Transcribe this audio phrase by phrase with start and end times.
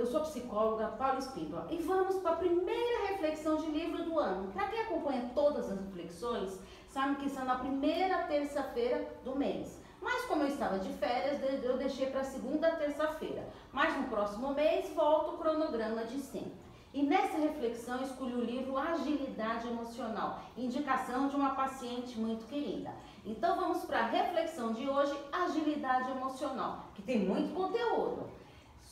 [0.00, 4.50] eu sou psicóloga Paula Espíndola e vamos para a primeira reflexão de livro do ano.
[4.50, 6.58] Para quem acompanha todas as reflexões,
[6.88, 9.78] sabe que são na primeira terça-feira do mês.
[10.00, 13.46] Mas como eu estava de férias, eu deixei para segunda terça-feira.
[13.70, 16.58] Mas no próximo mês volto o cronograma de sempre.
[16.94, 22.90] E nessa reflexão escolhi o livro Agilidade Emocional, indicação de uma paciente muito querida.
[23.24, 28.40] Então vamos para a reflexão de hoje, Agilidade Emocional, que tem muito conteúdo.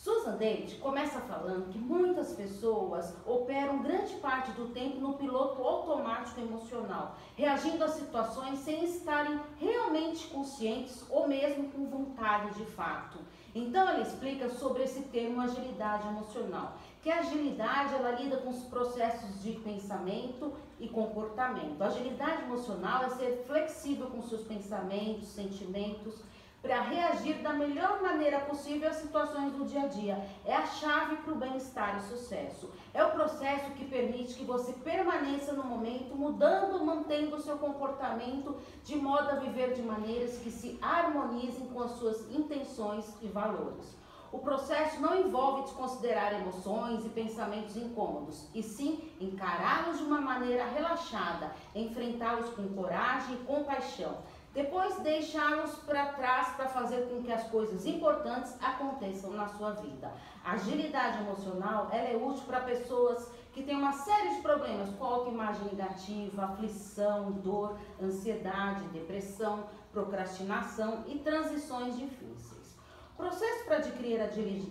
[0.08, 6.40] Susan David começa falando que muitas pessoas operam grande parte do tempo no piloto automático
[6.40, 13.18] emocional, reagindo a situações sem estarem realmente conscientes ou mesmo com vontade de fato.
[13.54, 18.62] Então ela explica sobre esse termo agilidade emocional, que a agilidade ela lida com os
[18.62, 21.82] processos de pensamento e comportamento.
[21.82, 26.22] A agilidade emocional é ser flexível com seus pensamentos, sentimentos,
[26.60, 30.26] para reagir da melhor maneira possível às situações do dia a dia.
[30.44, 32.70] É a chave para o bem-estar e sucesso.
[32.92, 38.56] É o processo que permite que você permaneça no momento, mudando, mantendo o seu comportamento
[38.84, 43.96] de modo a viver de maneiras que se harmonizem com as suas intenções e valores.
[44.30, 50.66] O processo não envolve desconsiderar emoções e pensamentos incômodos, e sim encará-los de uma maneira
[50.66, 54.18] relaxada, enfrentá-los com coragem e compaixão
[54.54, 60.10] depois deixá-los para trás para fazer com que as coisas importantes aconteçam na sua vida.
[60.44, 65.04] A agilidade emocional ela é útil para pessoas que têm uma série de problemas com
[65.04, 72.76] autoimagem negativa, aflição, dor, ansiedade, depressão, procrastinação e transições difíceis.
[73.14, 74.20] O processo para adquirir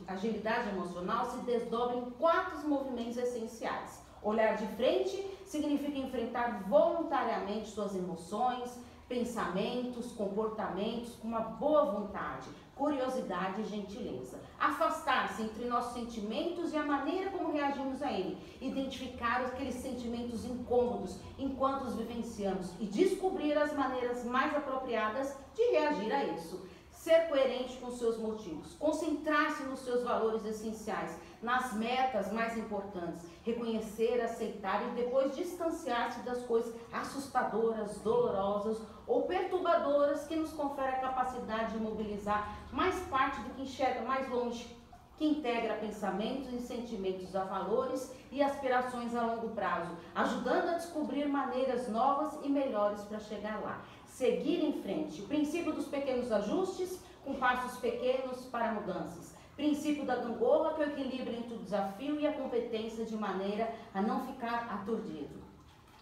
[0.08, 4.02] agilidade emocional se desdobra em quatro movimentos essenciais.
[4.24, 13.62] Olhar de frente significa enfrentar voluntariamente suas emoções, pensamentos, comportamentos com uma boa vontade, curiosidade
[13.62, 14.40] e gentileza.
[14.60, 18.38] Afastar-se entre nossos sentimentos e a maneira como reagimos a ele.
[18.62, 26.12] Identificar aqueles sentimentos incômodos enquanto os vivenciamos e descobrir as maneiras mais apropriadas de reagir
[26.12, 26.68] a isso
[27.08, 34.20] ser coerente com seus motivos, concentrar-se nos seus valores essenciais, nas metas mais importantes, reconhecer,
[34.20, 41.72] aceitar e depois distanciar-se das coisas assustadoras, dolorosas ou perturbadoras que nos conferem a capacidade
[41.72, 44.76] de mobilizar mais parte do que enxerga mais longe,
[45.16, 51.26] que integra pensamentos e sentimentos a valores e aspirações a longo prazo, ajudando a descobrir
[51.26, 53.82] maneiras novas e melhores para chegar lá
[54.18, 55.22] seguir em frente.
[55.22, 59.36] O princípio dos pequenos ajustes com passos pequenos para mudanças.
[59.56, 63.72] Princípio da gangorra que é o equilíbrio entre o desafio e a competência de maneira
[63.94, 65.38] a não ficar aturdido.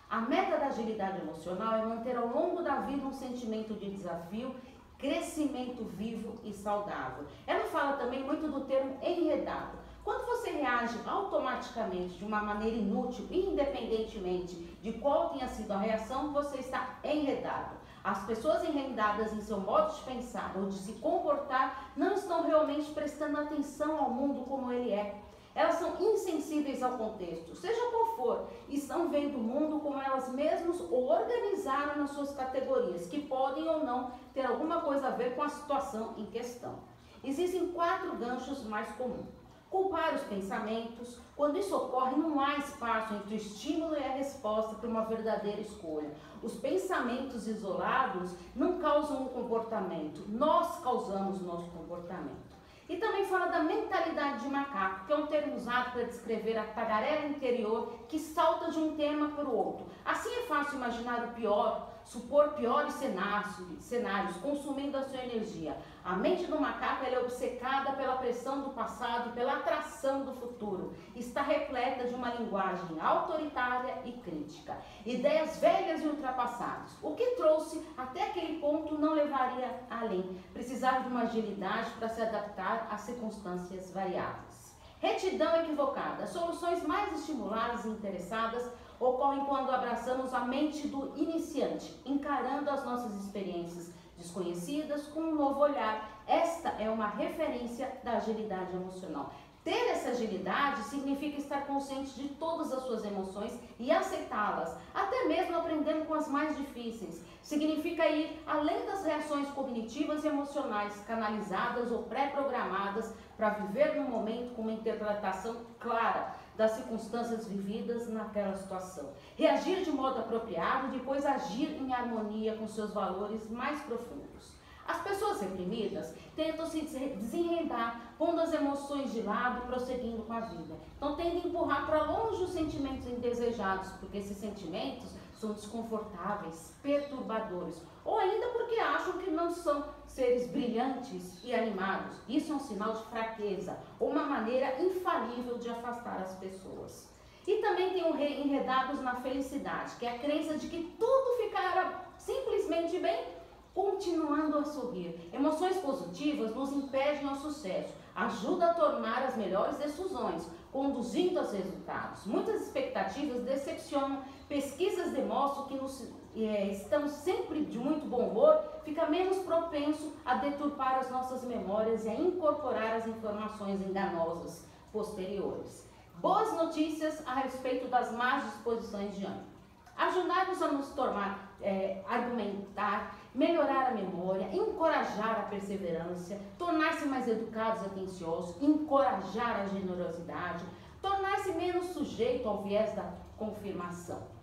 [0.09, 4.56] A meta da agilidade emocional é manter ao longo da vida um sentimento de desafio,
[4.98, 7.25] crescimento vivo e saudável.
[7.46, 9.78] Ela fala também muito do termo enredado.
[10.06, 16.31] Quando você reage automaticamente de uma maneira inútil, independentemente de qual tenha sido a reação,
[16.31, 17.84] você está enredado.
[18.06, 22.92] As pessoas enrendadas em seu modo de pensar ou de se comportar não estão realmente
[22.92, 25.20] prestando atenção ao mundo como ele é.
[25.56, 30.30] Elas são insensíveis ao contexto, seja qual for, e estão vendo o mundo como elas
[30.30, 35.42] mesmas organizaram nas suas categorias, que podem ou não ter alguma coisa a ver com
[35.42, 36.76] a situação em questão.
[37.24, 39.44] Existem quatro ganchos mais comuns.
[39.75, 41.19] Culpar os pensamentos.
[41.36, 45.59] Quando isso ocorre, não há espaço entre o estímulo e a resposta para uma verdadeira
[45.59, 46.09] escolha.
[46.41, 52.56] Os pensamentos isolados não causam um comportamento, nós causamos o nosso comportamento.
[52.88, 56.63] E também fala da mentalidade de macaco, que é um termo usado para descrever a
[56.63, 59.88] tagarela interior que salta de um tema para o outro.
[60.06, 65.76] Assim é fácil imaginar o pior, supor piores cenários, cenários, consumindo a sua energia.
[66.04, 70.94] A mente do macaco é obcecada pela pressão do passado e pela atração do futuro.
[71.16, 74.78] Está repleta de uma linguagem autoritária e crítica.
[75.04, 76.92] Ideias velhas e ultrapassadas.
[77.02, 80.40] O que trouxe até aquele ponto não levaria além.
[80.54, 84.76] Precisava de uma agilidade para se adaptar às circunstâncias variáveis.
[85.00, 86.28] Retidão equivocada.
[86.28, 93.13] Soluções mais estimuladas e interessadas ocorrem quando abraçamos a mente do iniciante, encarando as nossas
[93.24, 96.21] experiências desconhecidas com um novo olhar.
[96.27, 99.31] Esta é uma referência da agilidade emocional.
[99.63, 105.57] Ter essa agilidade significa estar consciente de todas as suas emoções e aceitá-las, até mesmo
[105.57, 107.24] aprendendo com as mais difíceis.
[107.41, 114.53] Significa ir além das reações cognitivas e emocionais canalizadas ou pré-programadas para viver no momento
[114.53, 119.10] com uma interpretação clara das circunstâncias vividas naquela situação.
[119.38, 124.56] Reagir de modo apropriado depois agir em harmonia com seus valores mais profundos.
[124.88, 130.42] As pessoas reprimidas tentam se desenredar, pondo as emoções de lado e prosseguindo com a
[130.42, 130.75] vida.
[130.96, 135.10] Então tendem a empurrar para longe os sentimentos indesejados, porque esses sentimentos
[135.40, 142.16] são desconfortáveis, perturbadores, ou ainda porque acham que não são seres brilhantes e animados.
[142.30, 147.10] Isso é um sinal de fraqueza, uma maneira infalível de afastar as pessoas.
[147.48, 152.06] E também tem o enredados na felicidade, que é a crença de que tudo ficará
[152.18, 153.36] simplesmente bem
[153.74, 155.30] continuando a sorrir.
[155.34, 162.25] Emoções positivas nos impedem ao sucesso, ajuda a tomar as melhores decisões, conduzindo aos resultados.
[162.25, 164.24] Muitas expectativas decepcionam.
[164.48, 166.08] Pesquisas demonstram que nos,
[166.44, 172.06] é, estamos sempre de muito bom humor, fica menos propenso a deturpar as nossas memórias
[172.06, 175.88] e a incorporar as informações enganosas posteriores.
[176.20, 179.56] Boas notícias a respeito das más disposições de ânimo.
[179.96, 187.84] Ajudar-nos a nos tornar, é, argumentar, melhorar a memória, encorajar a perseverança, tornar-se mais educados
[187.84, 190.66] e atenciosos, encorajar a generosidade,
[191.02, 194.35] tornar-se menos sujeito ao viés da confirmação.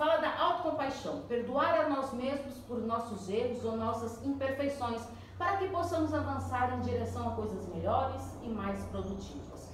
[0.00, 5.02] Fala da autocompaixão, perdoar a nós mesmos por nossos erros ou nossas imperfeições,
[5.36, 9.70] para que possamos avançar em direção a coisas melhores e mais produtivas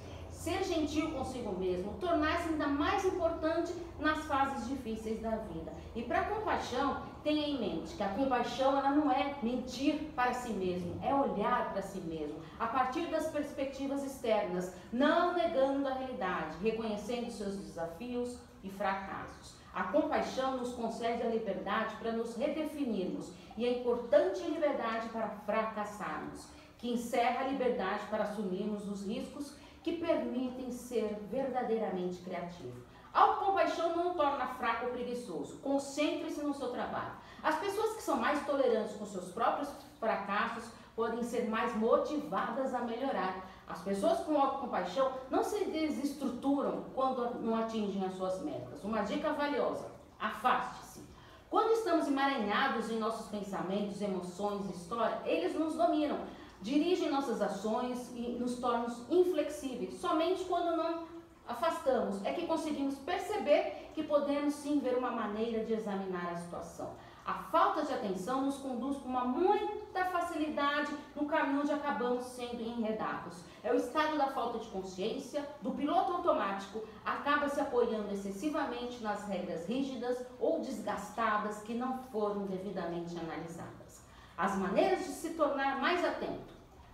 [0.47, 5.73] ser gentil consigo mesmo, tornar-se ainda mais importante nas fases difíceis da vida.
[5.93, 10.53] E para compaixão, tenha em mente que a compaixão ela não é mentir para si
[10.53, 16.57] mesmo, é olhar para si mesmo, a partir das perspectivas externas, não negando a realidade,
[16.61, 19.56] reconhecendo seus desafios e fracassos.
[19.77, 26.47] A compaixão nos concede a liberdade para nos redefinirmos e a importante liberdade para fracassarmos,
[26.79, 29.53] que encerra a liberdade para assumirmos os riscos
[29.83, 32.73] que permitem ser verdadeiramente criativo.
[33.13, 35.57] Autocompaixão não o torna fraco ou preguiçoso.
[35.59, 37.13] Concentre-se no seu trabalho.
[37.43, 39.69] As pessoas que são mais tolerantes com seus próprios
[39.99, 43.46] fracassos podem ser mais motivadas a melhorar.
[43.67, 48.83] As pessoas com autocompaixão não se desestruturam quando não atingem as suas metas.
[48.83, 51.05] Uma dica valiosa: afaste-se.
[51.49, 56.19] Quando estamos emaranhados em nossos pensamentos, emoções, história, eles nos dominam
[56.61, 59.99] dirigem nossas ações e nos tornam inflexíveis.
[59.99, 61.05] Somente quando não
[61.47, 66.91] afastamos é que conseguimos perceber que podemos sim ver uma maneira de examinar a situação.
[67.27, 72.61] A falta de atenção nos conduz com uma muita facilidade no caminho onde acabamos sendo
[72.61, 73.43] enredados.
[73.61, 79.27] É o estado da falta de consciência, do piloto automático, acaba se apoiando excessivamente nas
[79.27, 84.07] regras rígidas ou desgastadas que não foram devidamente analisadas
[84.37, 86.53] as maneiras de se tornar mais atento.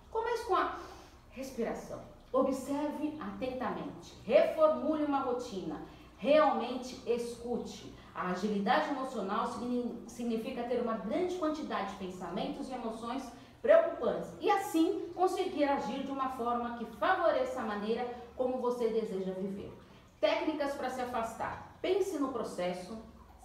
[0.10, 0.80] Comece com a
[1.32, 2.00] respiração.
[2.32, 4.18] Observe atentamente.
[4.24, 5.82] Reformule uma rotina.
[6.18, 7.94] Realmente escute.
[8.16, 9.48] A agilidade emocional
[10.08, 13.24] significa ter uma grande quantidade de pensamentos e emoções
[13.62, 19.32] preocupantes e assim conseguir agir de uma forma que favoreça a maneira como você deseja
[19.32, 19.72] viver.
[20.20, 21.78] Técnicas para se afastar.
[21.82, 22.98] Pense no processo,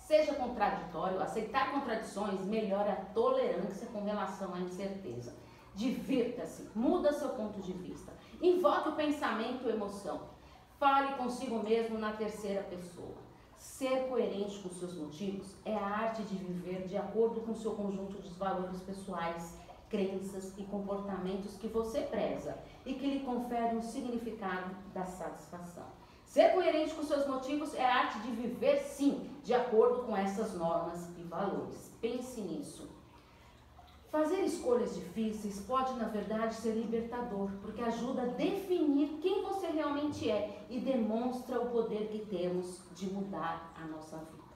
[0.08, 5.36] Seja contraditório, aceitar contradições melhora a tolerância com relação à incerteza.
[5.74, 8.10] Divirta-se, muda seu ponto de vista.
[8.40, 10.30] Invoque o pensamento e emoção.
[10.78, 13.27] Fale consigo mesmo na terceira pessoa.
[13.58, 18.22] Ser coerente com seus motivos é a arte de viver de acordo com seu conjunto
[18.22, 19.56] de valores pessoais,
[19.90, 22.56] crenças e comportamentos que você preza
[22.86, 25.86] e que lhe conferem o significado da satisfação.
[26.24, 30.54] Ser coerente com seus motivos é a arte de viver, sim, de acordo com essas
[30.54, 31.90] normas e valores.
[32.00, 32.97] Pense nisso.
[34.10, 40.30] Fazer escolhas difíceis pode, na verdade, ser libertador, porque ajuda a definir quem você realmente
[40.30, 44.48] é e demonstra o poder que temos de mudar a nossa vida.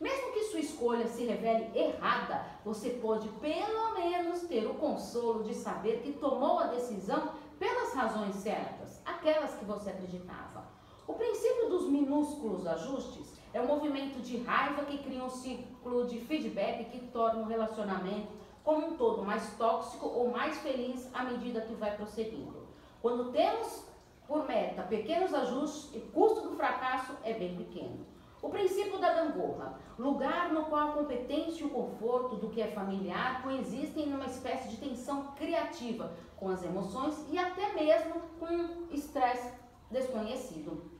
[0.00, 5.54] Mesmo que sua escolha se revele errada, você pode pelo menos ter o consolo de
[5.54, 10.66] saber que tomou a decisão pelas razões certas, aquelas que você acreditava.
[11.06, 16.20] O princípio dos minúsculos ajustes é um movimento de raiva que cria um ciclo de
[16.20, 18.37] feedback que torna o relacionamento
[18.68, 22.68] como um todo mais tóxico ou mais feliz à medida que vai prosseguindo.
[23.00, 23.82] Quando temos
[24.26, 28.04] por meta pequenos ajustes, o custo do fracasso é bem pequeno.
[28.42, 32.66] O princípio da gangorra, lugar no qual a competência e o conforto do que é
[32.66, 39.50] familiar coexistem numa espécie de tensão criativa com as emoções e até mesmo com estresse
[39.90, 40.92] desconhecido.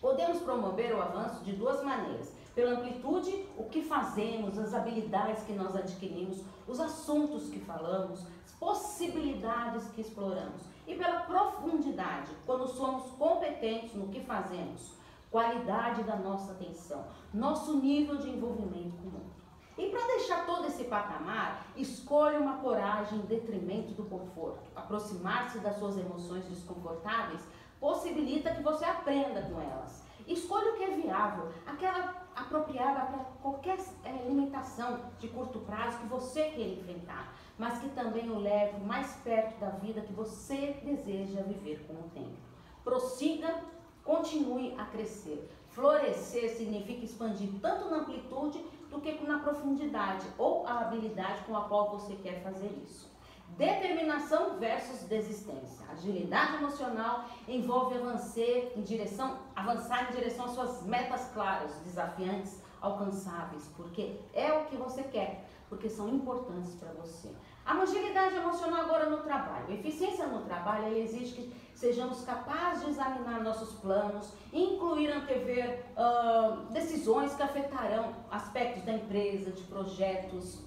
[0.00, 5.52] Podemos promover o avanço de duas maneiras: pela amplitude, o que fazemos, as habilidades que
[5.52, 13.10] nós adquirimos, os assuntos que falamos, as possibilidades que exploramos, e pela profundidade, quando somos
[13.10, 14.94] competentes no que fazemos,
[15.30, 19.36] qualidade da nossa atenção, nosso nível de envolvimento com o mundo.
[19.76, 24.70] E para deixar todo esse patamar, escolha uma coragem em detrimento do conforto.
[24.74, 27.42] Aproximar-se das suas emoções desconfortáveis
[27.78, 30.02] possibilita que você aprenda com elas.
[30.26, 36.06] Escolha o que é viável, aquela apropriada para qualquer é, limitação de curto prazo que
[36.06, 41.42] você queira enfrentar, mas que também o leve mais perto da vida que você deseja
[41.42, 42.36] viver com o tempo.
[42.84, 43.62] Prossiga,
[44.04, 45.50] continue a crescer.
[45.70, 48.58] Florescer significa expandir tanto na amplitude
[48.90, 53.15] do que na profundidade ou a habilidade com a qual você quer fazer isso.
[53.50, 55.86] Determinação versus desistência.
[55.90, 58.42] Agilidade emocional envolve avançar
[58.76, 64.76] em direção, avançar em direção às suas metas claras, desafiantes, alcançáveis, porque é o que
[64.76, 67.30] você quer, porque são importantes para você.
[67.64, 69.72] A agilidade emocional agora no trabalho.
[69.72, 77.34] Eficiência no trabalho exige que sejamos capazes de examinar nossos planos, incluir antever uh, decisões
[77.34, 80.62] que afetarão aspectos da empresa, de projetos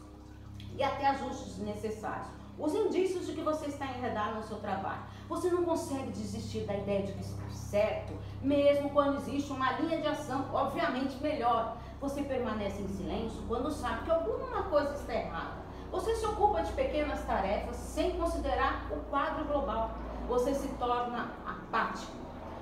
[0.75, 5.03] e até ajustes necessários os indícios de que você está enredado no seu trabalho.
[5.29, 10.01] Você não consegue desistir da ideia de que está certo, mesmo quando existe uma linha
[10.01, 11.77] de ação, obviamente melhor.
[12.01, 15.57] Você permanece em silêncio quando sabe que alguma coisa está errada.
[15.91, 19.91] Você se ocupa de pequenas tarefas sem considerar o quadro global.
[20.27, 22.19] Você se torna apático.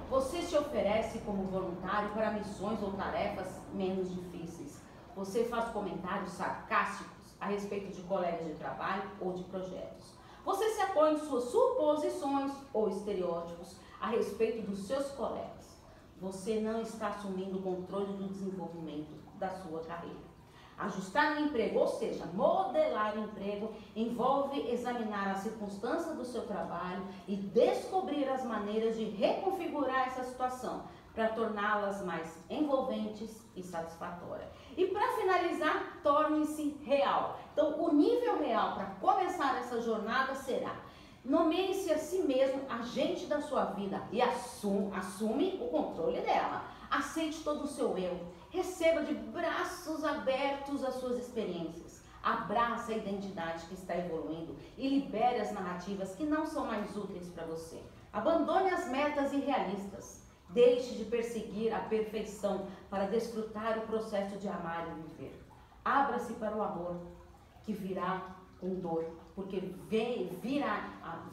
[0.10, 4.82] Você se oferece como voluntário para missões ou tarefas menos difíceis.
[5.16, 10.14] Você faz comentários sarcásticos a respeito de colegas de trabalho ou de projetos.
[10.46, 15.78] Você se apoia em suas suposições ou estereótipos a respeito dos seus colegas.
[16.20, 20.28] Você não está assumindo o controle do desenvolvimento da sua carreira.
[20.78, 27.04] Ajustar o emprego, ou seja, modelar o emprego, envolve examinar as circunstâncias do seu trabalho
[27.28, 30.84] e descobrir as maneiras de reconfigurar essa situação
[31.18, 34.48] para torná-las mais envolventes e satisfatórias.
[34.78, 37.40] E para finalizar, torne-se real.
[37.52, 40.76] Então, o nível real para começar essa jornada será
[41.26, 46.64] Nomeie-se a si mesmo agente da sua vida e assume, assume o controle dela.
[46.90, 48.18] Aceite todo o seu eu.
[48.52, 52.02] Receba de braços abertos as suas experiências.
[52.24, 57.28] Abraça a identidade que está evoluindo e libere as narrativas que não são mais úteis
[57.28, 57.82] para você.
[58.14, 60.27] Abandone as metas irrealistas.
[60.58, 65.40] Deixe de perseguir a perfeição para desfrutar o processo de amar e viver.
[65.86, 67.00] Abra-se para o amor,
[67.62, 70.84] que virá com dor, porque vem, vira,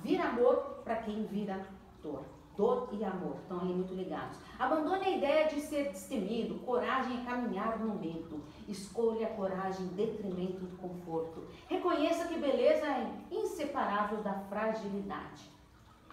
[0.02, 1.66] vira amor para quem vira
[2.02, 2.22] dor.
[2.54, 4.36] Dor e amor estão ali muito ligados.
[4.58, 6.56] Abandone a ideia de ser destemido.
[6.56, 8.44] Coragem é caminhar no medo.
[8.68, 11.48] Escolha a coragem em detrimento do conforto.
[11.66, 15.53] Reconheça que beleza é inseparável da fragilidade.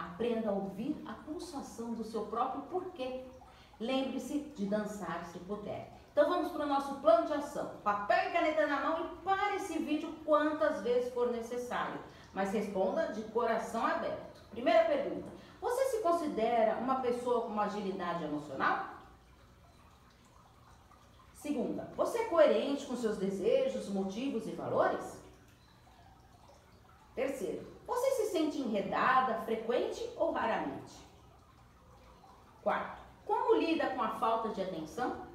[0.02, 3.24] Aprenda a ouvir a pulsação do seu próprio porquê.
[3.80, 5.92] Lembre-se de dançar se puder.
[6.12, 7.72] Então vamos para o nosso plano de ação.
[7.84, 12.00] Papel e caneta na mão e pare esse vídeo quantas vezes for necessário.
[12.34, 14.42] Mas responda de coração aberto.
[14.50, 15.30] Primeira pergunta.
[15.62, 18.92] Você se considera uma pessoa com uma agilidade emocional?
[21.34, 25.20] Segunda, você é coerente com seus desejos, motivos e valores?
[27.16, 27.71] Terceiro,
[28.32, 30.94] sente enredada, frequente ou raramente?
[32.64, 35.28] Quarto, como lida com a falta de atenção?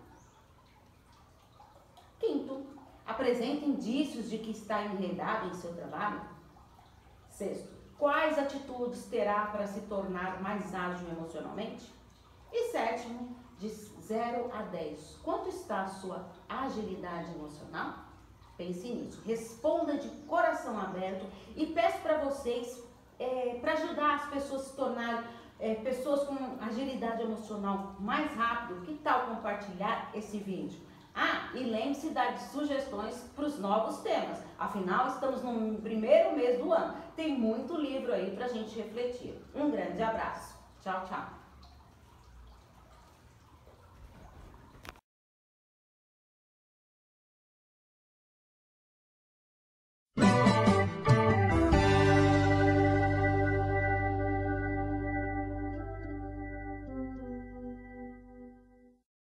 [2.18, 2.66] Quinto,
[3.04, 6.22] apresenta indícios de que está enredado em seu trabalho?
[7.28, 11.92] Sexto, quais atitudes terá para se tornar mais ágil emocionalmente?
[12.50, 18.06] E sétimo, de 0 a 10, quanto está a sua agilidade emocional?
[18.56, 19.20] Pense nisso.
[19.24, 22.82] Responda de coração aberto e peço para vocês,
[23.18, 25.24] é, para ajudar as pessoas a se tornarem
[25.58, 30.80] é, pessoas com agilidade emocional mais rápido, que tal compartilhar esse vídeo?
[31.14, 34.38] Ah, e lembre-se de dar sugestões para os novos temas.
[34.58, 36.94] Afinal, estamos no primeiro mês do ano.
[37.16, 39.34] Tem muito livro aí para a gente refletir.
[39.54, 40.54] Um grande abraço.
[40.82, 41.45] Tchau, tchau.